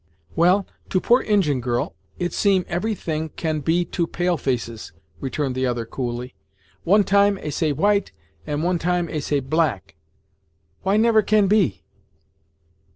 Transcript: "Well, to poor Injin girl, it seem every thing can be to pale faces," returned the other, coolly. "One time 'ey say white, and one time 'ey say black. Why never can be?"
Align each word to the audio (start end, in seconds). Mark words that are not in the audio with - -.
"Well, 0.35 0.65
to 0.89 0.99
poor 0.99 1.21
Injin 1.21 1.61
girl, 1.61 1.93
it 2.17 2.33
seem 2.33 2.65
every 2.67 2.95
thing 2.95 3.29
can 3.35 3.59
be 3.59 3.85
to 3.85 4.07
pale 4.07 4.35
faces," 4.35 4.93
returned 5.19 5.53
the 5.53 5.67
other, 5.67 5.85
coolly. 5.85 6.33
"One 6.83 7.03
time 7.03 7.37
'ey 7.37 7.51
say 7.51 7.71
white, 7.71 8.11
and 8.47 8.63
one 8.63 8.79
time 8.79 9.07
'ey 9.09 9.19
say 9.19 9.41
black. 9.41 9.93
Why 10.81 10.97
never 10.97 11.21
can 11.21 11.45
be?" 11.45 11.83